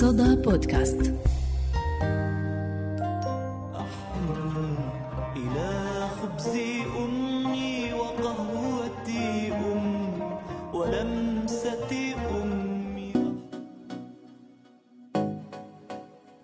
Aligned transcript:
صدى 0.00 0.36
بودكاست. 0.36 1.00
إلى 5.36 6.08
خبز 6.08 6.56
أمي 6.98 7.92
وقهوتي 7.92 9.52
أم 9.52 10.22
ولمسة 10.74 12.14
أمي. 12.42 13.12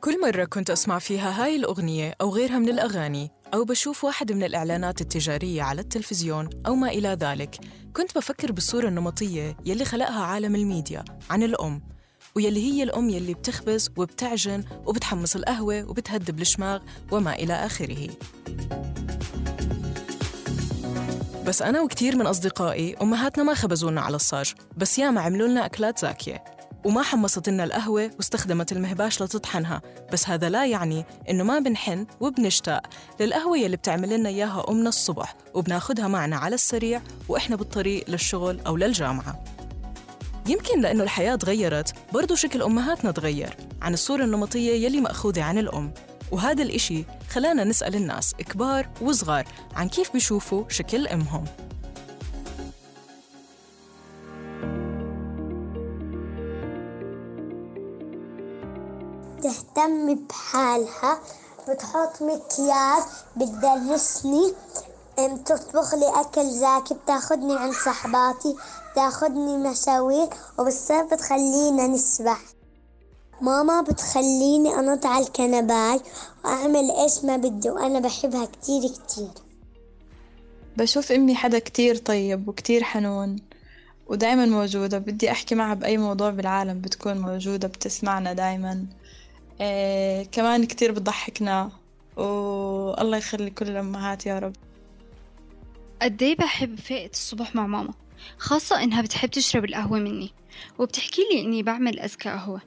كل 0.00 0.20
مرة 0.22 0.44
كنت 0.44 0.70
أسمع 0.70 0.98
فيها 0.98 1.44
هاي 1.44 1.56
الأغنية 1.56 2.14
أو 2.20 2.30
غيرها 2.30 2.58
من 2.58 2.68
الأغاني 2.68 3.30
أو 3.54 3.64
بشوف 3.64 4.04
واحد 4.04 4.32
من 4.32 4.42
الإعلانات 4.42 5.00
التجارية 5.00 5.62
على 5.62 5.80
التلفزيون 5.80 6.50
أو 6.66 6.74
ما 6.74 6.88
إلى 6.88 7.08
ذلك 7.08 7.56
كنت 7.96 8.18
بفكر 8.18 8.52
بالصورة 8.52 8.88
النمطية 8.88 9.56
يلي 9.66 9.84
خلقها 9.84 10.24
عالم 10.24 10.54
الميديا 10.54 11.04
عن 11.30 11.42
الأم. 11.42 11.99
ويلي 12.36 12.72
هي 12.72 12.82
الأم 12.82 13.10
يلي 13.10 13.34
بتخبز 13.34 13.90
وبتعجن 13.96 14.64
وبتحمص 14.86 15.36
القهوة 15.36 15.84
وبتهدب 15.88 16.40
الشماغ 16.40 16.80
وما 17.12 17.34
إلى 17.34 17.52
آخره. 17.52 18.08
بس 21.46 21.62
أنا 21.62 21.82
وكتير 21.82 22.16
من 22.16 22.26
أصدقائي 22.26 22.96
أمهاتنا 23.02 23.44
ما 23.44 23.54
خبزونا 23.54 24.00
على 24.00 24.16
الصاج 24.16 24.54
بس 24.76 24.98
ياما 24.98 25.20
عملوا 25.20 25.48
لنا 25.48 25.66
أكلات 25.66 25.98
زاكية. 25.98 26.44
وما 26.84 27.02
حمصت 27.02 27.48
لنا 27.48 27.64
القهوة 27.64 28.10
واستخدمت 28.16 28.72
المهباش 28.72 29.22
لتطحنها 29.22 29.82
بس 30.12 30.28
هذا 30.28 30.48
لا 30.48 30.66
يعني 30.66 31.04
إنه 31.30 31.44
ما 31.44 31.58
بنحن 31.58 32.06
وبنشتاق. 32.20 32.86
للقهوة 33.20 33.58
يلي 33.58 33.76
بتعمل 33.76 34.08
لنا 34.08 34.28
إياها 34.28 34.70
أمنا 34.70 34.88
الصبح 34.88 35.36
وبناخدها 35.54 36.08
معنا 36.08 36.36
على 36.36 36.54
السريع 36.54 37.02
وإحنا 37.28 37.56
بالطريق 37.56 38.04
للشغل 38.10 38.60
أو 38.60 38.76
للجامعة. 38.76 39.44
يمكن 40.46 40.80
لأنه 40.80 41.02
الحياة 41.02 41.36
تغيرت 41.36 41.94
برضو 42.12 42.34
شكل 42.34 42.62
أمهاتنا 42.62 43.10
تغير 43.10 43.56
عن 43.82 43.94
الصورة 43.94 44.24
النمطية 44.24 44.86
يلي 44.86 45.00
مأخوذة 45.00 45.42
عن 45.42 45.58
الأم. 45.58 45.92
وهذا 46.32 46.62
الإشي 46.62 47.04
خلانا 47.30 47.64
نسأل 47.64 47.94
الناس 47.94 48.34
كبار 48.34 48.88
وصغار 49.02 49.44
عن 49.76 49.88
كيف 49.88 50.12
بيشوفوا 50.12 50.64
شكل 50.68 51.06
أمهم. 51.06 51.44
تهتم 59.42 60.14
بحالها 60.14 61.20
بتحط 61.68 62.22
مكياج 62.22 63.02
بتدرسني 63.36 64.52
أم 65.18 65.36
تطبخ 65.36 65.94
لي 65.94 66.20
أكل 66.20 66.50
زاكي 66.50 66.94
بتاخدني 66.94 67.56
عند 67.58 67.74
صحباتي. 67.74 68.56
بتاخدني 68.92 69.70
مشاوير 69.70 70.28
وبالصيف 70.58 71.14
بتخلينا 71.14 71.86
نسبح. 71.86 72.40
ماما 73.40 73.80
بتخليني 73.80 74.74
أنط 74.74 75.06
على 75.06 75.24
الكنباي 75.24 76.00
وأعمل 76.44 76.90
إيش 76.90 77.24
ما 77.24 77.36
بدي 77.36 77.70
وأنا 77.70 78.00
بحبها 78.00 78.44
كتير 78.44 78.82
كتير. 78.82 79.30
بشوف 80.76 81.12
أمي 81.12 81.34
حدا 81.34 81.58
كتير 81.58 81.96
طيب 81.96 82.48
وكتير 82.48 82.84
حنون 82.84 83.36
ودايما 84.06 84.46
موجودة. 84.46 84.98
بدي 84.98 85.30
أحكي 85.30 85.54
معها 85.54 85.74
بأي 85.74 85.98
موضوع 85.98 86.30
بالعالم 86.30 86.80
بتكون 86.80 87.18
موجودة 87.18 87.68
بتسمعنا 87.68 88.32
دايما. 88.32 88.86
إيه 89.60 90.22
كمان 90.32 90.64
كتير 90.64 90.92
بتضحكنا 90.92 91.70
والله 92.16 93.16
يخلي 93.16 93.50
كل 93.50 93.68
الأمهات 93.68 94.26
يا 94.26 94.38
رب. 94.38 94.56
قدي 96.02 96.34
بحب 96.34 96.80
فاقة 96.80 97.10
الصبح 97.12 97.54
مع 97.54 97.66
ماما؟ 97.66 97.92
خاصة 98.38 98.82
إنها 98.82 99.02
بتحب 99.02 99.30
تشرب 99.30 99.64
القهوة 99.64 99.98
مني. 99.98 100.30
وبتحكي 100.78 101.22
لي 101.32 101.40
إني 101.40 101.62
بعمل 101.62 102.00
أذكى 102.00 102.28
قهوة. 102.28 102.62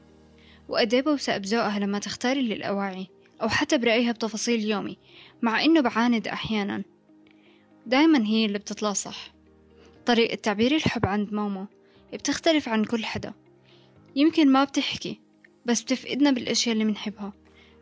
وقدي 0.70 1.02
بوثق 1.02 1.38
بذوقها 1.38 1.80
لما 1.80 2.00
تختاري 2.00 2.42
لي 2.42 2.54
الأواعي 2.54 3.08
أو 3.42 3.50
حتى 3.50 3.78
برأيها 3.78 4.12
بتفاصيل 4.12 4.66
يومي 4.66 4.98
مع 5.42 5.64
إنه 5.64 5.82
بعاند 5.82 6.28
أحيانا. 6.28 6.84
دايما 7.86 8.26
هي 8.26 8.46
اللي 8.46 8.60
بتطلع 8.60 8.94
صح. 8.94 9.34
طريقة 10.06 10.36
تعبير 10.36 10.76
الحب 10.76 11.06
عند 11.06 11.34
ماما 11.34 11.68
بتختلف 12.14 12.70
عن 12.70 12.86
كل 12.86 13.06
حدا. 13.06 13.34
يمكن 14.16 14.52
ما 14.52 14.64
بتحكي 14.64 15.20
بس 15.66 15.82
بتفقدنا 15.82 16.32
بالأشياء 16.32 16.74
اللي 16.74 16.86
بنحبها 16.86 17.34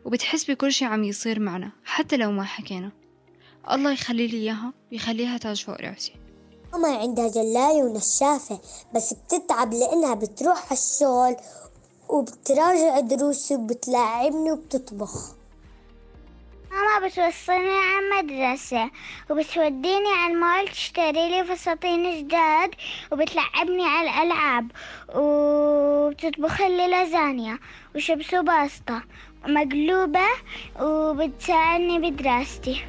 وبتحس 0.04 0.50
بكل 0.50 0.72
شي 0.72 0.84
عم 0.84 1.04
يصير 1.04 1.40
معنا 1.40 1.72
حتى 1.84 2.16
لو 2.16 2.32
ما 2.32 2.44
حكينا. 2.44 2.92
الله 3.70 3.92
يخلي 3.92 4.26
لي 4.26 4.36
إياها 4.36 4.72
ويخليها 4.92 5.38
تاج 5.38 5.64
فوق 5.64 5.80
رأسي. 5.80 6.12
ماما 6.72 6.96
عندها 6.96 7.28
جلاية 7.28 7.82
ونشافة 7.82 8.58
بس 8.94 9.14
بتتعب 9.14 9.74
لأنها 9.74 10.14
بتروح 10.14 10.58
على 10.66 10.78
الشغل 10.80 11.36
وبتراجع 12.08 13.00
دروسي 13.00 13.54
وبتلاعبني 13.54 14.52
وبتطبخ. 14.52 15.34
ماما 16.70 17.06
بتوصلني 17.06 17.78
على 17.78 17.98
المدرسة 18.22 18.90
وبتوديني 19.30 20.08
على 20.16 20.32
المول 20.32 20.68
تشتري 20.68 21.28
لي 21.28 21.44
فساتين 21.44 22.18
جداد 22.28 22.70
وبتلعبني 23.12 23.84
على 23.84 24.10
الألعاب 24.10 24.70
وبتطبخ 25.14 26.60
لي 26.60 26.88
لازانيا 26.88 27.58
وشبس 27.96 28.34
وباستا 28.34 29.02
مقلوبة 29.46 30.26
وبتساعدني 30.80 32.10
بدراستي. 32.10 32.84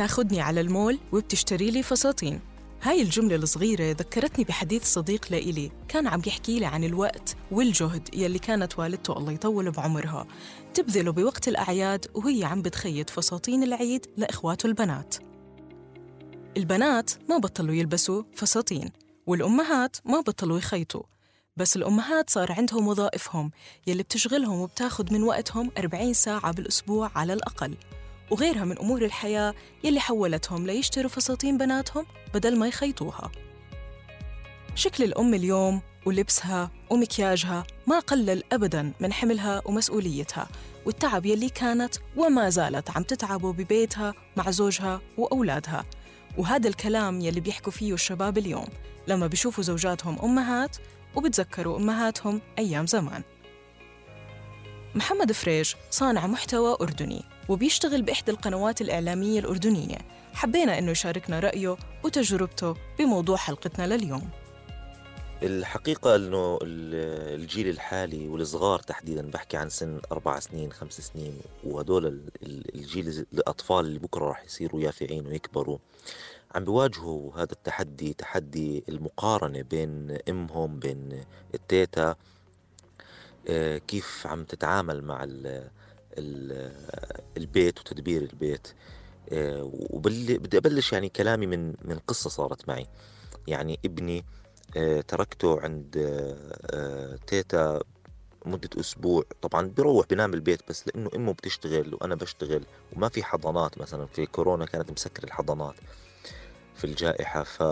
تاخدني 0.00 0.40
على 0.40 0.60
المول 0.60 0.98
وبتشتري 1.12 1.70
لي 1.70 1.82
فساتين. 1.82 2.40
هاي 2.82 3.02
الجملة 3.02 3.36
الصغيرة 3.36 3.90
ذكرتني 3.90 4.44
بحديث 4.44 4.84
صديق 4.84 5.26
لإلي 5.30 5.70
كان 5.88 6.06
عم 6.06 6.22
يحكي 6.26 6.58
لي 6.58 6.66
عن 6.66 6.84
الوقت 6.84 7.36
والجهد 7.50 8.08
يلي 8.14 8.38
كانت 8.38 8.78
والدته 8.78 9.18
الله 9.18 9.32
يطول 9.32 9.70
بعمرها. 9.70 10.26
تبذله 10.74 11.12
بوقت 11.12 11.48
الأعياد 11.48 12.06
وهي 12.14 12.44
عم 12.44 12.62
بتخيط 12.62 13.10
فساتين 13.10 13.62
العيد 13.62 14.06
لإخواته 14.16 14.66
البنات. 14.66 15.14
البنات 16.56 17.10
ما 17.28 17.38
بطلوا 17.38 17.74
يلبسوا 17.74 18.22
فساتين 18.34 18.90
والأمهات 19.26 19.96
ما 20.04 20.20
بطلوا 20.20 20.58
يخيطوا. 20.58 21.02
بس 21.56 21.76
الأمهات 21.76 22.30
صار 22.30 22.52
عندهم 22.52 22.88
وظائفهم 22.88 23.50
يلي 23.86 24.02
بتشغلهم 24.02 24.60
وبتاخد 24.60 25.12
من 25.12 25.22
وقتهم 25.22 25.70
40 25.78 26.12
ساعة 26.12 26.52
بالأسبوع 26.52 27.10
على 27.14 27.32
الأقل. 27.32 27.76
وغيرها 28.30 28.64
من 28.64 28.78
أمور 28.78 29.04
الحياة 29.04 29.54
يلي 29.84 30.00
حولتهم 30.00 30.66
ليشتروا 30.66 31.08
فساتين 31.08 31.58
بناتهم 31.58 32.06
بدل 32.34 32.58
ما 32.58 32.68
يخيطوها. 32.68 33.30
شكل 34.74 35.04
الأم 35.04 35.34
اليوم 35.34 35.80
ولبسها 36.06 36.70
ومكياجها 36.90 37.64
ما 37.86 37.98
قلل 37.98 38.42
أبداً 38.52 38.92
من 39.00 39.12
حملها 39.12 39.62
ومسؤوليتها 39.64 40.48
والتعب 40.86 41.26
يلي 41.26 41.48
كانت 41.48 41.94
وما 42.16 42.50
زالت 42.50 42.90
عم 42.90 43.02
تتعبه 43.02 43.52
ببيتها 43.52 44.14
مع 44.36 44.50
زوجها 44.50 45.00
وأولادها. 45.18 45.84
وهذا 46.38 46.68
الكلام 46.68 47.20
يلي 47.20 47.40
بيحكوا 47.40 47.72
فيه 47.72 47.94
الشباب 47.94 48.38
اليوم 48.38 48.66
لما 49.08 49.26
بيشوفوا 49.26 49.64
زوجاتهم 49.64 50.18
أمهات 50.22 50.76
وبتذكروا 51.16 51.78
أمهاتهم 51.78 52.40
أيام 52.58 52.86
زمان. 52.86 53.22
محمد 54.94 55.32
فريج 55.32 55.74
صانع 55.90 56.26
محتوى 56.26 56.76
أردني. 56.80 57.24
وبيشتغل 57.54 58.02
بإحدى 58.02 58.30
القنوات 58.30 58.80
الإعلامية 58.80 59.40
الأردنية. 59.40 59.98
حبينا 60.32 60.78
أنه 60.78 60.90
يشاركنا 60.90 61.40
رأيه 61.40 61.76
وتجربته 62.04 62.74
بموضوع 62.98 63.36
حلقتنا 63.36 63.86
لليوم. 63.96 64.30
الحقيقة 65.42 66.16
أنه 66.16 66.58
ال- 66.62 67.40
الجيل 67.40 67.68
الحالي 67.68 68.28
والصغار 68.28 68.78
تحديدا 68.78 69.30
بحكي 69.30 69.56
عن 69.56 69.68
سن 69.68 70.00
أربع 70.12 70.38
سنين 70.40 70.72
خمس 70.72 71.00
سنين 71.00 71.38
وهدول 71.64 72.06
ال- 72.06 72.30
ال- 72.42 72.74
الجيل 72.74 73.26
الأطفال 73.32 73.84
اللي 73.84 73.98
بكرة 73.98 74.24
راح 74.24 74.44
يصيروا 74.44 74.80
يافعين 74.80 75.26
ويكبروا 75.26 75.78
عم 76.54 76.64
بيواجهوا 76.64 77.34
هذا 77.36 77.52
التحدي 77.52 78.12
تحدي 78.14 78.84
المقارنة 78.88 79.62
بين 79.62 80.18
أمهم 80.28 80.78
بين 80.78 81.24
التيتا 81.54 82.14
آه، 83.48 83.78
كيف 83.78 84.26
عم 84.26 84.44
تتعامل 84.44 85.04
مع 85.04 85.24
ال 85.24 85.70
ال 86.18 86.72
البيت 87.36 87.80
وتدبير 87.80 88.22
البيت. 88.22 88.68
آه، 89.32 89.70
وبل- 89.72 90.38
بدي 90.38 90.58
أبلش 90.58 90.92
يعني 90.92 91.08
كلامي 91.08 91.46
من 91.46 91.74
من 91.84 91.98
قصة 92.06 92.30
صارت 92.30 92.68
معي. 92.68 92.86
يعني 93.46 93.78
ابني 93.84 94.24
آه، 94.76 95.00
تركته 95.00 95.60
عند 95.60 95.96
آه، 96.70 97.18
تيتا 97.26 97.80
مدة 98.46 98.70
أسبوع. 98.80 99.24
طبعا 99.42 99.68
بيروح 99.68 100.06
بنام 100.06 100.34
البيت 100.34 100.60
بس 100.68 100.86
لأنه 100.88 101.10
أمه 101.16 101.32
بتشتغل 101.32 101.94
وأنا 101.94 102.14
بشتغل 102.14 102.64
وما 102.96 103.08
في 103.08 103.22
حضانات 103.22 103.78
مثلا. 103.78 104.06
في 104.06 104.26
كورونا 104.26 104.64
كانت 104.66 104.90
مسكر 104.90 105.24
الحضانات 105.24 105.74
في 106.74 106.84
الجائحة. 106.84 107.42
ف 107.42 107.62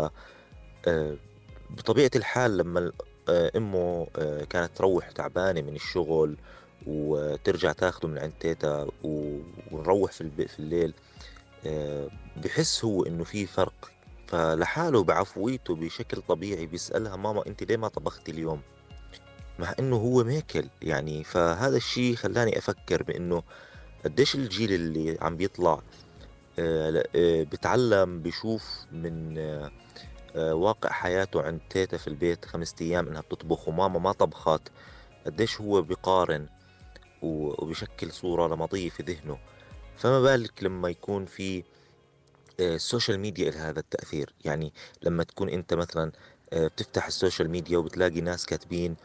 بطبيعة 1.71 2.11
الحال 2.17 2.57
لما 2.57 2.93
أمه 3.29 4.07
كانت 4.51 4.71
تروح 4.77 5.11
تعبانة 5.11 5.61
من 5.61 5.75
الشغل 5.75 6.37
وترجع 6.89 7.73
تاخده 7.73 8.09
من 8.09 8.19
عند 8.19 8.33
تيتا 8.41 8.87
ونروح 9.73 10.13
في. 10.13 10.49
في 10.49 10.59
الليل. 10.59 10.95
آه، 11.67 12.09
بحس 12.37 12.85
هو 12.85 13.05
إنه 13.07 13.25
في 13.25 13.47
فرق. 13.47 13.91
فلحاله 14.27 15.05
بعفويته 15.05 15.75
بشكل 15.75 16.23
طبيعي 16.29 16.67
بيسألها 16.67 17.17
ماما 17.17 17.47
أنت 17.47 17.63
ليه 17.63 17.77
ما 17.77 17.89
طبختي 17.89 18.33
اليوم؟ 18.33 18.61
مع 19.59 19.75
إنه 19.79 19.97
هو 19.97 20.25
ماكل 20.25 20.69
يعني. 20.83 21.25
فهذا 21.25 21.77
الشيء 21.77 22.15
خلاني 22.15 22.59
أفكر 22.59 23.03
بإنه 23.03 23.43
قديش 24.05 24.35
الجيل 24.35 24.73
اللي 24.73 25.19
عم 25.21 25.37
بيطلع 25.37 25.81
آه، 26.59 27.05
آه، 27.17 27.43
بتعلم 27.43 28.21
بيشوف 28.23 28.87
من 28.93 29.39
واقع 30.37 30.91
حياته 30.91 31.43
عند 31.43 31.61
تيتا 31.71 31.97
في 31.97 32.09
البيت 32.09 32.45
خمسة 32.45 32.75
أيام 32.81 33.09
إنها 33.09 33.21
بتطبخ 33.21 33.69
وماما 33.69 33.99
ما 33.99 34.13
طبخت. 34.13 34.63
قديش 35.27 35.61
هو 35.61 35.83
بيقارن. 35.83 36.43
و- 36.43 36.58
وبيشكل 37.23 38.13
صورة 38.13 38.55
نمطية 38.55 38.91
في 38.91 39.03
ذهنه. 39.03 39.39
فما 39.97 40.21
بالك 40.21 40.63
لما 40.63 40.89
يكون 40.89 41.27
في 41.27 41.65
ال 42.61 42.69
social 42.69 43.21
media 43.21 43.51
لها 43.51 43.71
هذا 43.71 43.81
التأثير؟ 43.81 44.35
يعني 44.45 44.73
لما 45.03 45.25
تكون 45.25 45.49
أنت 45.49 45.75
مثلا 45.75 46.13
آه، 46.53 46.67
بتفتح 46.67 47.07
ال 47.07 47.13
social 47.13 47.51
media 47.51 47.79
وبتلاقي 47.79 48.21
ناس 48.21 48.47
كاتبين 48.47 48.97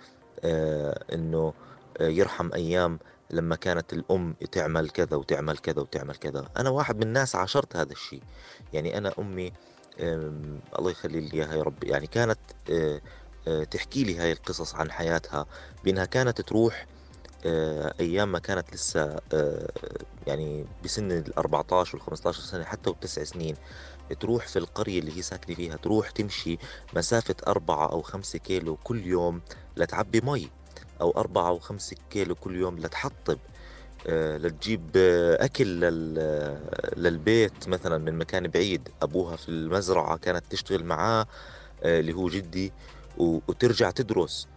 آه، 0.43 1.03
إنه 1.13 1.53
آه، 2.01 2.07
يرحم 2.07 2.53
أيام 2.53 2.99
لما 3.29 3.55
كانت 3.55 3.93
الأم 3.93 4.35
تعمل 4.51 4.89
كذا 4.89 5.17
وتعمل 5.17 5.57
كذا 5.57 5.81
وتعمل 5.81 6.15
كذا. 6.15 6.49
أنا 6.57 6.69
واحد 6.69 6.95
من 6.95 7.03
الناس 7.03 7.35
عاشرت 7.35 7.75
هذا 7.75 7.91
الشيء. 7.91 8.23
يعني 8.73 8.97
أنا 8.97 9.13
أمي 9.19 9.53
الله 10.79 10.91
يخلي 10.91 11.19
لي 11.19 11.33
إياها 11.33 11.55
يا 11.55 11.63
رب 11.63 11.83
يعني 11.83 12.07
كانت 12.07 12.39
تحكي 13.71 14.03
لي 14.03 14.17
هاي 14.17 14.31
القصص 14.31 14.75
عن 14.75 14.91
حياتها 14.91 15.45
بأنها 15.83 16.05
كانت 16.05 16.41
تروح 16.41 16.87
آه، 17.45 17.93
أيام 17.99 18.31
ما 18.31 18.39
كانت 18.39 18.73
لسه 18.73 19.19
آه، 19.33 19.67
يعني 20.27 20.65
بسن 20.83 21.11
ال 21.11 21.37
14 21.37 21.95
وال 21.97 22.01
15 22.05 22.39
سنة 22.41 22.63
حتى 22.63 22.89
والتسع 22.89 23.23
سنين 23.23 23.55
تروح 24.19 24.47
في 24.47 24.59
القرية 24.59 24.99
اللي 24.99 25.17
هي 25.17 25.21
ساكنة 25.21 25.55
فيها 25.55 25.75
تروح 25.75 26.09
تمشي 26.11 26.57
مسافة 26.93 27.35
أربعة 27.47 27.91
أو 27.91 28.01
خمسة 28.01 28.39
كيلو 28.39 28.75
كل 28.83 29.05
يوم 29.07 29.41
لتعبي 29.77 30.21
مي 30.21 30.49
أو 31.01 31.11
أربعة 31.11 31.47
أو 31.47 31.59
خمسة 31.59 31.95
كيلو 32.09 32.35
كل 32.35 32.55
يوم 32.55 32.79
لتحطب 32.79 33.39
آه، 34.07 34.37
لتجيب 34.37 34.97
لل- 35.59 36.59
للبيت 36.97 37.67
مثلا 37.69 37.97
من 37.97 38.17
مكان 38.17 38.47
بعيد. 38.47 38.89
أبوها 39.01 39.35
في 39.35 39.49
المزرعة 39.49 40.17
كانت 40.17 40.45
تشتغل 40.49 40.83
معاه 40.83 41.25
اللي 41.83 42.13
هو 42.13 42.29
جدي 42.29 42.73
وترجع 43.17 43.91
تدرس 43.91 44.47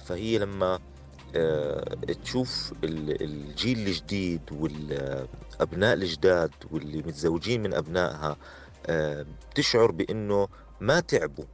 فهي 0.00 0.38
لما 0.38 0.78
تشوف 2.22 2.72
ال- 2.84 3.22
الجيل 3.22 3.78
الجديد 3.88 4.42
والأبناء 4.52 5.94
الجداد 5.94 6.50
واللي 6.70 6.98
متزوجين 6.98 7.62
من 7.62 7.74
أبنائها 7.74 8.36
آه، 8.86 9.26
بتشعر 9.50 9.90
بأنه 9.90 10.48
ما 10.80 11.00
تعبوا. 11.00 11.44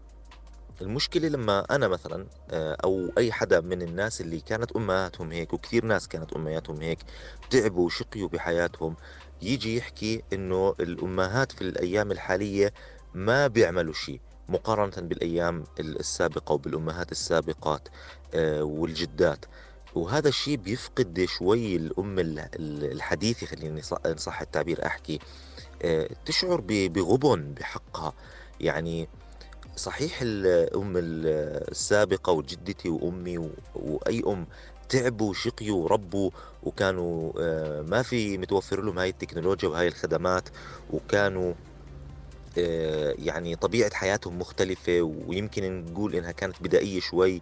المشكلة 0.81 1.29
لما 1.29 1.61
أنا 1.71 1.89
مثلا 1.89 2.27
آه، 2.51 2.77
أو 2.85 3.11
أي 3.19 3.33
حدا 3.33 3.61
من 3.61 3.83
الناس 3.83 4.21
اللي 4.21 4.41
كانت 4.41 4.73
أمهاتهم 4.73 5.33
هيك 5.33 5.53
وكثير 5.53 5.85
ناس 5.85 6.09
كانت 6.09 6.33
أمهاتهم 6.33 6.81
هيك 6.81 6.99
تعبوا 7.51 7.87
وشقيوا 7.87 8.29
بحياتهم 8.29 8.97
يجي 9.43 9.77
يحكي 9.77 10.23
إنه 10.33 10.75
الأمهات 10.81 11.53
في 11.53 11.63
الأيام 11.63 12.13
الحالية 12.13 12.73
ما 13.15 13.47
بيعملوا 13.47 13.93
شيء 13.93 14.21
مقارنة 14.49 15.09
بالأيام 15.09 15.65
السابقة 15.81 16.53
وبالأمهات 16.53 17.13
السابقات 17.13 17.89
آه، 18.35 18.63
والجدات. 18.63 19.45
وهذا 19.95 20.29
الشيء 20.29 20.57
بيفقد 20.57 21.25
شوي 21.29 21.77
الأم 21.77 22.19
ال- 22.19 22.39
ال- 22.39 22.93
الحديثة 22.93 23.47
خليني 23.47 23.83
إن 24.07 24.17
صح 24.17 24.41
التعبير 24.41 24.87
أحكي. 24.87 25.19
آه، 25.83 26.09
تشعر 26.25 26.61
بغبن 26.69 27.55
بحقها. 27.55 28.13
يعني 28.61 29.09
صحيح 29.77 30.19
الأم 30.23 30.97
ال- 30.97 31.71
السابقة 31.71 32.33
وجدتي 32.33 32.89
وأمي 32.89 33.51
وأي 33.75 34.23
أم 34.27 34.47
تعبوا 34.89 35.31
وشقيوا 35.31 35.85
وربوا 35.85 36.31
وكانوا 36.63 37.33
آه، 37.39 37.83
ما 37.83 38.03
في 38.03 38.39
متوفر 38.39 38.83
لهم 38.83 38.99
هاي 38.99 39.09
التكنولوجيا 39.09 39.69
وهاي 39.69 39.89
الخدمات 39.89 40.49
وكانوا 40.91 41.55
يعني 43.19 43.57
طبيعة 43.57 43.95
حياتهم 43.95 44.39
مختلفة 44.39 45.01
ويمكن 45.03 45.85
نقول 45.85 46.15
إنها 46.15 46.33
كانت 46.33 46.63
بدائية 46.63 47.01
شوي 47.01 47.41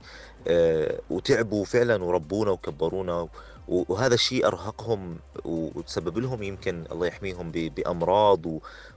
آه، 0.48 1.00
وتعبوا 1.10 1.64
فعلا 1.64 2.04
وربونا 2.04 2.50
وكبرونا 2.50 3.28
وهذا 3.68 4.14
الشيء 4.14 4.46
أرهقهم 4.46 5.18
وتسبب 5.44 6.18
لهم 6.18 6.42
يمكن 6.42 6.84
الله 6.92 7.06
يحميهم 7.06 7.50
بأمراض 7.50 8.40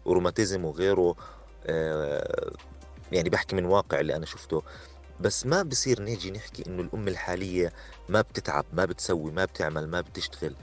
وروماتيزم 0.06 0.66
وغيره 0.66 1.16
آه، 1.66 2.52
يعني 3.12 3.30
بحكي 3.30 3.56
من 3.56 3.66
واقع 3.66 4.00
اللي 4.00 4.16
أنا 4.16 4.26
شفته. 4.26 4.64
بس 5.20 5.46
ما 5.46 5.64
بصير 5.64 6.02
نيجي 6.02 6.32
نحكي 6.32 6.64
إنه 6.68 6.82
الأم 6.82 7.08
الحالية 7.08 7.74
ما 8.10 8.22
بتتعب 8.22 8.66
ما 8.74 8.86
بتسوي 8.86 9.32
ما 9.32 9.46
بتعمل 9.46 9.88
ما 9.88 10.02
بتشتغل 10.02 10.56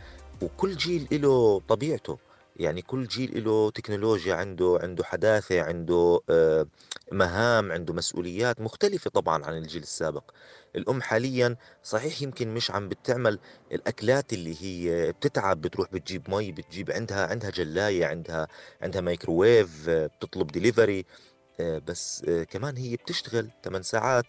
وكل 0.42 0.76
جيل 0.76 1.08
له 1.12 1.62
طبيعته. 1.68 2.18
يعني 2.56 2.82
كل 2.82 3.06
جيل 3.06 3.44
له 3.44 3.70
تكنولوجيا 3.70 4.34
عنده 4.34 4.78
عنده 4.82 5.04
حداثة 5.04 5.62
عنده 5.62 6.20
آه، 6.30 6.66
مهام 7.12 7.72
عنده 7.72 7.94
مسؤوليات 7.94 8.60
مختلفة 8.60 9.10
طبعا 9.10 9.44
عن 9.44 9.56
الجيل 9.56 9.82
السابق. 9.82 10.24
الأم 10.76 11.02
حاليا 11.02 11.56
صحيح 11.82 12.22
يمكن 12.22 12.54
مش 12.54 12.70
عم 12.70 12.88
بتعمل 12.88 13.38
الأكلات 13.72 14.32
اللي 14.32 14.56
هي 14.62 15.12
بتتعب 15.12 15.60
بتروح 15.60 15.88
بتجيب 15.92 16.30
مي 16.30 16.52
بتجيب 16.52 16.90
عندها 16.90 17.26
عندها 17.26 17.50
جلاية 17.50 18.06
عندها 18.06 18.48
عندها 18.82 19.00
مايكروويف 19.00 19.88
آه، 19.88 20.06
بتطلب 20.06 20.46
ديليفري 20.46 21.04
بس 21.60 22.22
آه، 22.28 22.44
كمان 22.44 22.76
هي 22.76 22.96
بتشتغل 22.96 23.50
8 23.64 23.82
ساعات 23.82 24.24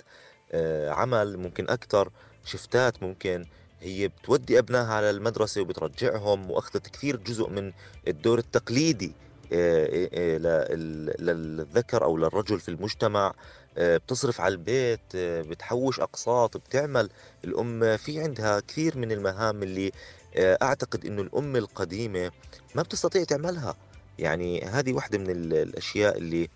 عمل 0.87 1.37
ممكن 1.37 1.69
أكتر 1.69 2.11
شفتات 2.45 3.03
ممكن. 3.03 3.45
هي 3.83 4.07
بتودي 4.07 4.59
أبنائها 4.59 4.93
على 4.93 5.09
المدرسة 5.09 5.61
وبترجعهم 5.61 6.51
وأخذت 6.51 6.87
كثير 6.87 7.15
جزء 7.15 7.49
من 7.49 7.71
الدور 8.07 8.39
التقليدي 8.39 9.13
آه، 9.53 10.09
آه، 10.13 10.37
لل- 10.37 11.15
للذكر 11.25 12.03
أو 12.03 12.17
للرجل 12.17 12.59
في 12.59 12.69
المجتمع. 12.69 13.33
آه، 13.77 13.97
بتصرف 13.97 14.41
على 14.41 14.51
البيت 14.51 14.99
آه، 15.15 15.41
بتحوش 15.41 15.99
أقساط 15.99 16.57
بتعمل. 16.57 17.09
الأم 17.45 17.97
في 17.97 18.21
عندها 18.21 18.59
كثير 18.59 18.97
من 18.97 19.11
المهام 19.11 19.63
اللي 19.63 19.91
آه، 20.35 20.57
أعتقد 20.61 21.05
إنه 21.05 21.21
الأم 21.21 21.55
القديمة 21.55 22.31
ما 22.75 22.81
بتستطيع 22.81 23.23
تعملها. 23.23 23.75
يعني 24.19 24.61
هذه 24.61 24.93
واحدة 24.93 25.17
من 25.17 25.29
ال- 25.29 25.53
الأشياء 25.53 26.17
اللي 26.17 26.49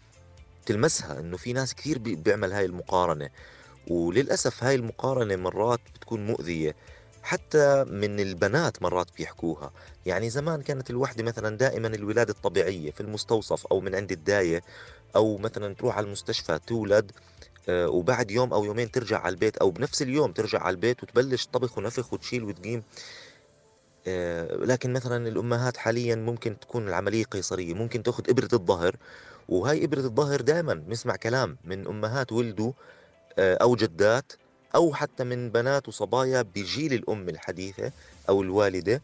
تلمسها 0.65 1.19
إنه 1.19 1.37
في 1.37 1.53
ناس 1.53 1.75
كثير 1.75 1.97
بي- 1.99 2.15
بيعمل 2.15 2.53
هاي 2.53 2.65
المقارنة. 2.65 3.29
وللأسف 3.87 4.63
هاي 4.63 4.75
المقارنة 4.75 5.35
مرات 5.35 5.79
بتكون 5.95 6.25
مؤذية. 6.27 6.75
حتى 7.23 7.83
من 7.83 8.19
البنات 8.19 8.81
مرات 8.81 9.07
بيحكوها. 9.17 9.71
يعني 10.05 10.29
زمان 10.29 10.61
كانت 10.61 10.89
الوحدة 10.89 11.23
مثلا 11.23 11.57
دائما 11.57 11.87
الولادة 11.87 12.33
الطبيعية 12.33 12.91
في 12.91 13.01
المستوصف 13.01 13.67
أو 13.67 13.79
من 13.79 13.95
عند 13.95 14.11
الداية 14.11 14.61
أو 15.15 15.37
مثلا 15.37 15.75
تروح 15.75 15.97
على 15.97 16.05
المستشفى 16.05 16.59
تولد 16.67 17.11
آه، 17.69 17.89
وبعد 17.89 18.31
يوم 18.31 18.53
أو 18.53 18.65
يومين 18.65 18.91
ترجع 18.91 19.19
على 19.19 19.33
البيت 19.33 19.57
أو 19.57 19.71
بنفس 19.71 20.01
اليوم 20.01 20.31
ترجع 20.31 20.59
على 20.59 20.73
البيت 20.73 21.03
وتبلش 21.03 21.45
طبخ 21.45 21.77
ونفخ 21.77 22.13
وتشيل 22.13 22.43
وتقيم. 22.43 22.83
آه، 24.07 24.55
لكن 24.55 24.93
مثلا 24.93 25.27
الأمهات 25.27 25.77
حاليا 25.77 26.15
ممكن 26.15 26.59
تكون 26.59 26.87
العملية 26.87 27.23
قيصرية 27.23 27.73
ممكن 27.73 28.03
تأخذ 28.03 28.29
إبرة 28.29 28.49
الظهر 28.53 28.95
وهاي 29.49 29.85
إبرة 29.85 29.99
الظهر 29.99 30.41
دائما 30.41 30.73
بنسمع 30.73 31.15
كلام 31.15 31.57
من 31.63 31.87
أمهات 31.87 32.31
ولدوا 32.31 32.71
آه، 33.39 33.55
أو 33.55 33.75
جدات 33.75 34.33
أو 34.75 34.93
حتى 34.93 35.23
من 35.23 35.49
بنات 35.49 35.87
وصبايا 35.87 36.41
بجيل 36.41 36.93
الأم 36.93 37.29
الحديثة 37.29 37.91
أو 38.29 38.41
الوالدة 38.41 39.01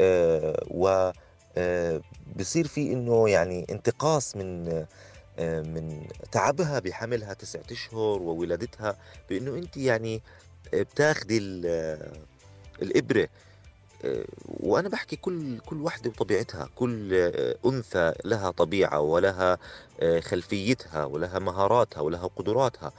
آه، 0.00 0.64
و 0.70 1.10
آه، 1.56 2.00
بصير 2.36 2.66
في 2.66 2.92
إنه 2.92 3.28
يعني 3.28 3.66
انتقاص 3.70 4.36
من 4.36 4.68
آه، 5.38 5.62
من 5.62 6.06
تعبها 6.32 6.78
بحملها 6.78 7.34
تسعة 7.34 7.62
أشهر 7.70 8.22
وولادتها 8.22 8.96
بإنه 9.30 9.54
أنت 9.54 9.76
يعني 9.76 10.22
بتاخدي 10.74 11.38
ال- 11.38 12.12
الإبرة 12.82 13.28
آه، 14.04 14.24
وأنا 14.46 14.88
بحكي 14.88 15.16
كل 15.16 15.58
كل 15.66 15.76
وحدة 15.82 16.10
وطبيعتها 16.10 16.68
كل 16.74 17.14
أنثى 17.66 18.12
لها 18.24 18.50
طبيعة 18.50 19.00
ولها 19.00 19.58
خلفيتها 20.20 21.04
ولها 21.04 21.38
مهاراتها 21.38 22.00
ولها 22.00 22.26
قدراتها. 22.36 22.92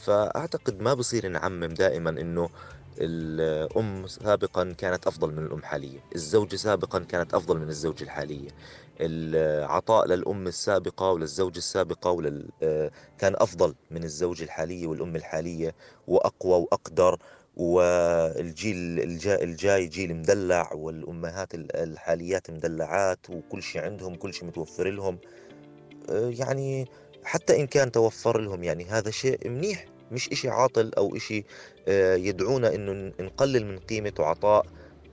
فأعتقد 0.00 0.82
ما 0.82 0.94
بصير 0.94 1.28
نعمم 1.28 1.64
دائما 1.64 2.10
إنه 2.10 2.48
الأم 2.98 4.06
سابقا 4.06 4.72
كانت 4.78 5.06
أفضل 5.06 5.32
من 5.32 5.46
الأم 5.46 5.62
حاليا. 5.62 6.00
الزوجة 6.14 6.56
سابقا 6.56 6.98
كانت 6.98 7.34
أفضل 7.34 7.58
من 7.58 7.68
الزوجة 7.68 8.04
الحالية. 8.04 8.48
العطاء 9.00 10.06
للأم 10.06 10.46
السابقة 10.46 11.10
وللزوجة 11.10 11.58
السابقة 11.58 12.10
ولل... 12.10 12.48
كان 13.18 13.34
أفضل 13.36 13.74
من 13.90 14.04
الزوجة 14.04 14.44
الحالية 14.44 14.86
والأم 14.86 15.16
الحالية 15.16 15.74
وأقوى 16.08 16.52
وأقدر. 16.60 17.18
والجيل 17.56 19.00
الجاي, 19.00 19.44
الجاي 19.44 19.86
جيل 19.86 20.16
مدلع 20.16 20.72
والأمهات 20.72 21.54
ال- 21.54 21.76
الحاليات 21.76 22.50
مدلعات 22.50 23.30
وكل 23.30 23.62
شيء 23.62 23.82
عندهم 23.82 24.14
كل 24.14 24.34
شيء 24.34 24.48
متوفر 24.48 24.90
لهم. 24.90 25.18
يعني 26.10 26.88
حتى 27.24 27.60
إن 27.60 27.66
كان 27.66 27.92
توفر 27.92 28.40
لهم 28.40 28.62
يعني 28.62 28.84
هذا 28.84 29.10
شيء 29.10 29.48
منيح 29.48 29.86
مش 30.12 30.28
إشي 30.28 30.48
عاطل 30.48 30.90
أو 30.98 31.16
إشي 31.16 31.44
آه، 31.88 32.14
يدعونا 32.14 32.74
إنه 32.74 33.12
نقلل 33.20 33.66
من 33.66 33.78
قيمة 33.78 34.12
وعطاء 34.18 34.66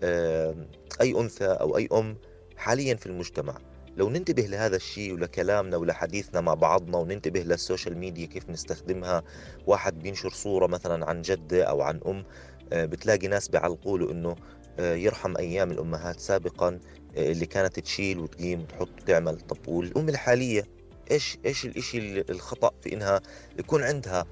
آه، 0.03 0.55
أي 1.01 1.19
أنثى 1.19 1.45
أو 1.45 1.77
أي 1.77 1.89
أم 1.93 2.17
حاليا 2.57 2.95
في 2.95 3.05
المجتمع. 3.05 3.57
لو 3.97 4.09
ننتبه 4.09 4.43
لهذا 4.43 4.75
الشيء 4.75 5.13
ولكلامنا 5.13 5.77
ولحديثنا 5.77 6.41
مع 6.41 6.53
بعضنا 6.53 6.97
وننتبه 6.97 7.39
للسوشيال 7.39 7.97
ميديا 7.97 8.25
كيف 8.25 8.49
نستخدمها 8.49 9.23
واحد 9.67 9.99
بينشر 9.99 10.29
صورة 10.29 10.67
مثلا 10.67 11.05
عن 11.05 11.21
جدة 11.21 11.63
أو 11.63 11.81
عن 11.81 11.99
أم 12.07 12.23
آه، 12.73 12.85
بتلاقي 12.85 13.27
ناس 13.27 13.47
بيعلقوا 13.47 13.97
له 13.97 14.11
إنه 14.11 14.35
يرحم 14.79 15.37
أيام 15.37 15.71
الأمهات 15.71 16.19
سابقا 16.19 16.79
اللي 17.17 17.45
كانت 17.45 17.79
تشيل 17.79 18.19
وتقيم 18.19 18.61
وتحط 18.61 18.89
وتعمل. 19.01 19.39
طب 19.39 19.67
والأم 19.67 20.09
الحالية؟ 20.09 20.76
إيش 21.11 21.37
إيش 21.45 21.65
الإشي 21.65 22.21
الخطأ 22.21 22.71
في 22.81 22.93
إنها 22.93 23.21
يكون 23.59 23.83
عندها 23.83 24.25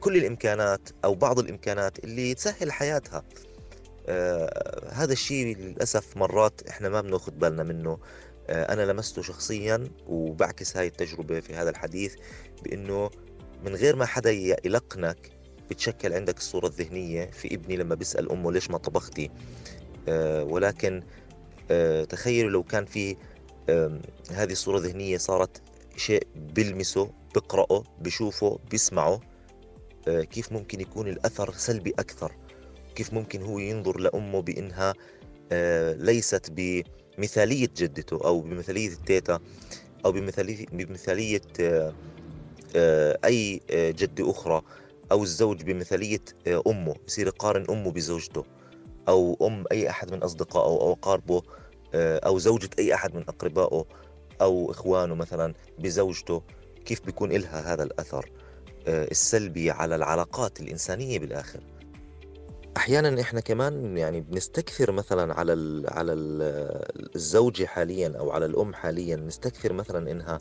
كل 0.00 0.16
الإمكانات 0.16 0.88
أو 1.04 1.14
بعض 1.14 1.38
الإمكانات 1.38 2.04
اللي 2.04 2.34
تسهل 2.34 2.72
حياتها. 2.72 3.24
آه 4.08 4.88
هذا 4.92 5.12
الشيء 5.12 5.56
للأسف 5.56 6.16
مرات 6.16 6.68
إحنا 6.68 6.88
ما 6.88 7.00
بناخذ 7.00 7.32
بالنا 7.32 7.62
منه. 7.62 7.98
آه 8.48 8.72
أنا 8.72 8.92
لمسته 8.92 9.22
شخصيا 9.22 9.88
وبعكس 10.06 10.76
هاي 10.76 10.86
التجربة 10.86 11.40
في 11.40 11.54
هذا 11.54 11.70
الحديث 11.70 12.14
بأنه 12.64 13.10
من 13.64 13.74
غير 13.74 13.96
ما 13.96 14.06
حدا 14.06 14.30
يلقنك 14.30 15.30
بتشكل 15.70 16.12
عندك 16.12 16.38
الصورة 16.38 16.66
الذهنية 16.66 17.30
في 17.30 17.54
ابني 17.54 17.76
لما 17.76 17.94
بيسأل 17.94 18.30
أمه 18.30 18.52
ليش 18.52 18.70
ما 18.70 18.78
طبختي. 18.78 19.30
آه 20.08 20.44
ولكن 20.44 21.02
آه 21.70 22.04
تخيلوا 22.04 22.50
لو 22.50 22.62
كان 22.62 22.84
في 22.84 23.16
آه 23.68 24.00
هذه 24.30 24.52
الصورة 24.52 24.78
الذهنية 24.78 25.18
صارت 25.18 25.62
شيء 26.00 26.26
بلمسه 26.36 27.10
بقرأه 27.34 27.84
بشوفه 28.00 28.58
بيسمعه 28.70 29.20
آه، 30.08 30.22
كيف 30.22 30.52
ممكن 30.52 30.80
يكون 30.80 31.08
الأثر 31.08 31.52
سلبي 31.52 31.90
أكثر؟ 31.98 32.32
كيف 32.94 33.12
ممكن 33.12 33.42
هو 33.42 33.58
ينظر 33.58 33.98
لأمه 33.98 34.42
بأنها 34.42 34.94
آه، 35.52 35.92
ليست 35.92 36.50
بمثالية 36.50 37.68
جدته 37.76 38.20
أو 38.24 38.40
بمثالية 38.40 38.88
التيتا 38.88 39.40
أو 40.04 40.12
بمثالية, 40.12 40.66
بمثالية 40.72 41.40
آه، 41.60 43.18
أي 43.24 43.60
جدة 43.70 44.30
أخرى 44.30 44.62
أو 45.12 45.22
الزوج 45.22 45.62
بمثالية 45.62 46.24
أمه 46.66 46.94
يصير 47.08 47.26
يقارن 47.26 47.66
أمه 47.70 47.90
بزوجته 47.90 48.44
أو 49.08 49.36
أم 49.42 49.64
أي 49.72 49.90
أحد 49.90 50.12
من 50.12 50.22
أصدقائه 50.22 50.66
أو 50.66 50.92
أقاربه 50.92 51.42
أو 51.94 52.38
زوجة 52.38 52.70
أي 52.78 52.94
أحد 52.94 53.14
من 53.14 53.22
أقربائه. 53.28 53.84
أو 54.40 54.70
إخوانه 54.70 55.14
مثلا 55.14 55.54
بزوجته 55.78 56.42
كيف 56.84 57.06
بيكون 57.06 57.32
إلها 57.32 57.72
هذا 57.74 57.82
الأثر 57.82 58.30
آه، 58.86 59.10
السلبي 59.10 59.70
على 59.70 59.96
العلاقات 59.96 60.60
الإنسانية 60.60 61.18
بالآخر؟ 61.18 61.60
أحيانا 62.76 63.20
إحنا 63.20 63.40
كمان 63.40 63.98
يعني 63.98 64.20
بنستكثر 64.20 64.92
مثلا 64.92 65.34
على 65.34 65.52
ال 65.52 65.86
على 65.90 66.12
ال 66.12 66.42
الزوجة 67.16 67.64
حاليا 67.64 68.14
أو 68.18 68.30
على 68.30 68.46
الأم 68.46 68.74
حاليا 68.74 69.16
نستكثر 69.16 69.72
مثلا 69.72 70.10
إنها 70.10 70.38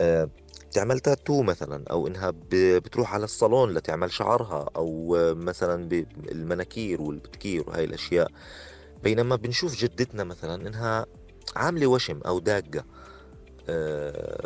آه، 0.00 0.28
تعمل 0.72 1.00
تاتو 1.00 1.42
مثلا 1.42 1.84
أو 1.90 2.06
إنها 2.06 2.32
بتروح 2.52 3.14
على 3.14 3.24
الصالون 3.24 3.74
لتعمل 3.74 4.12
شعرها 4.12 4.70
أو 4.76 5.16
مثلا 5.34 5.88
بالمناكير 5.88 7.02
والبتكير 7.02 7.70
وهي 7.70 7.84
الأشياء. 7.84 8.30
بينما 9.02 9.36
بنشوف 9.36 9.76
جدتنا 9.76 10.24
مثلا 10.24 10.68
إنها 10.68 11.06
عاملة 11.56 11.86
وشم 11.86 12.20
أو 12.26 12.38
داقة. 12.38 12.78
آه، 12.78 12.84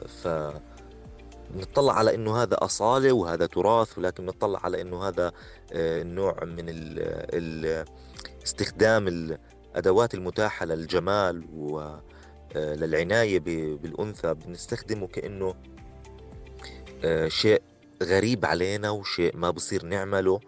ف 0.06 0.28
نطلع 1.54 1.92
على 1.92 2.14
إنه 2.14 2.42
هذا 2.42 2.54
أصالة 2.54 3.12
وهذا 3.12 3.46
تراث 3.46 3.99
ولكن 3.99 4.26
نطلع 4.26 4.61
على 4.64 4.80
إنه 4.80 5.08
هذا 5.08 5.32
آه، 5.73 6.02
نوع 6.02 6.44
من 6.44 6.68
ال 6.68 6.99
ال 7.35 7.85
استخدام 8.44 9.08
الادوات 9.08 10.14
المتاحة 10.14 10.66
للجمال 10.66 11.44
وللعنايه 11.54 13.37
آه، 13.37 13.76
بالأنثى. 13.76 14.35
بنستخدمه 14.35 15.06
كإنه 15.06 15.54
شيء 17.28 17.62
غريب 18.02 18.44
علينا 18.44 18.90
وشيء 18.90 19.37
ما 19.37 19.50
بصير 19.50 19.85
نعمله. 19.85 20.40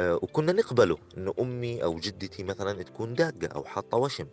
وكنا 0.00 0.52
نقبله 0.52 0.98
إنه 1.16 1.34
أمي 1.40 1.84
أو 1.84 1.98
جدتي 1.98 2.44
مثلا 2.44 2.82
تكون 2.82 3.14
داقة 3.14 3.46
أو 3.54 3.64
حاطة 3.64 3.98
وشم. 3.98 4.26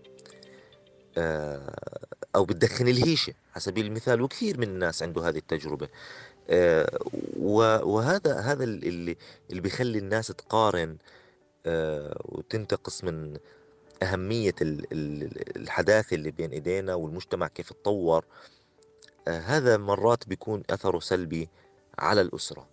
أو 2.36 2.46
بتدخن 2.46 2.88
الهيشة 2.88 3.34
على 3.52 3.62
سبيل 3.62 3.86
المثال 3.86 4.22
وكثير 4.22 4.58
من 4.58 4.68
الناس 4.68 5.04
عنده 5.04 5.30
هذه 5.30 5.38
التجربة. 5.38 5.90
آه، 6.50 7.00
وهذا 7.84 8.40
هذا 8.40 8.64
اللي 8.64 9.18
اللي 9.50 9.62
بيخلي 9.62 10.00
الناس 10.00 10.28
تقارن 10.28 10.98
آه، 11.66 12.22
وتنتقص 12.26 13.04
من 13.04 13.38
أهمية 14.04 14.56
الحداثة 14.62 16.16
اللي 16.16 16.32
بين 16.32 16.52
إيدينا 16.52 16.94
والمجتمع 16.94 17.48
كيف 17.48 17.70
تطور. 17.74 18.26
آه، 19.28 19.40
هذا 19.40 19.78
مرات 19.78 20.28
بيكون 20.28 20.64
أثره 20.70 21.00
سلبي 21.00 21.50
على 22.00 22.22
الأسرة 22.22 22.68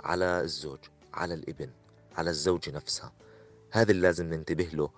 على 0.00 0.40
الزوج 0.40 0.78
على 1.14 1.34
الإبن 1.34 1.70
على 2.16 2.30
الزوجة 2.30 2.70
نفسها. 2.70 3.12
هذا 3.70 3.90
اللي 3.90 4.02
لازم 4.02 4.26
ننتبه 4.26 4.68
له 4.72 4.90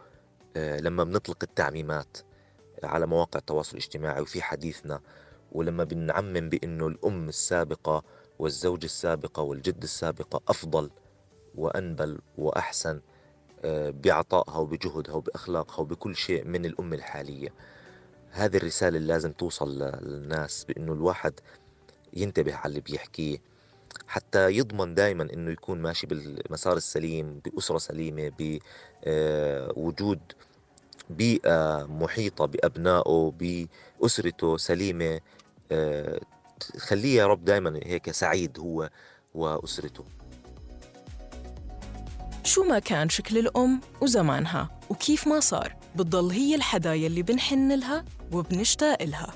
لما 0.56 1.04
بنطلق 1.04 1.38
التعميمات 1.42 2.16
على 2.84 3.06
مواقع 3.06 3.38
التواصل 3.38 3.72
الاجتماعي 3.76 4.20
وفي 4.20 4.42
حديثنا 4.42 5.00
ولما 5.52 5.84
بنعمم 5.84 6.48
بأنه 6.48 6.86
الأم 6.86 7.28
السابقة 7.28 8.02
والزوجة 8.38 8.84
السابقة 8.84 9.42
والجد 9.42 9.82
السابقة 9.82 10.40
أفضل 10.48 10.90
وأنبل 11.54 12.18
وأحسن 12.38 13.00
آه، 13.64 13.90
بعطائها 13.90 14.56
وبجهدها 14.58 15.14
وبأخلاقها 15.14 15.80
وبكل 15.80 16.16
شيء 16.16 16.44
من 16.44 16.66
الأم 16.66 16.94
الحالية. 16.94 17.48
هذه 18.30 18.56
الرسالة 18.56 18.96
اللي 18.96 19.08
لازم 19.08 19.32
توصل 19.32 19.78
للناس 19.82 20.64
بأنه 20.64 20.92
الواحد 20.92 21.40
ينتبه 22.12 22.54
على 22.54 22.66
اللي 22.70 22.80
بيحكيه 22.80 23.38
حتى 24.06 24.50
يضمن 24.50 24.94
دائما 24.94 25.22
إنه 25.34 25.50
يكون 25.50 25.82
ماشي 25.82 26.06
بالمسار 26.06 26.76
السليم 26.76 27.40
بأسرة 27.44 27.78
سليمة 27.78 28.32
بوجود 28.38 30.20
آه، 30.32 30.51
بيئة 31.12 31.86
محيطة 31.90 32.46
بأبنائه 32.46 33.32
بأسرته 33.38 34.56
سليمة 34.56 35.20
آه، 35.72 36.20
خليه 36.78 37.16
يا 37.16 37.26
رب 37.26 37.44
دائما 37.44 37.80
هيك 37.82 38.10
سعيد 38.10 38.58
هو 38.58 38.90
وأسرته. 39.34 40.04
شو 42.44 42.64
ما 42.64 42.78
كان 42.78 43.08
شكل 43.08 43.38
الأم 43.38 43.80
وزمانها 44.00 44.80
وكيف 44.90 45.28
ما 45.28 45.40
صار 45.40 45.76
بتضل 45.96 46.30
هي 46.30 46.54
الحدايا 46.54 47.06
اللي 47.06 47.22
بنحن 47.22 47.72
لها 47.72 48.04
وبنشتاق 48.32 49.02
لها. 49.02 49.34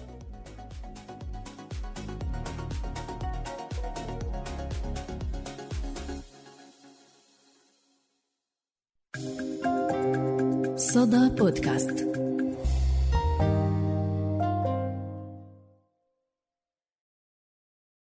صدى 11.47 11.53
بودكاست 11.61 12.26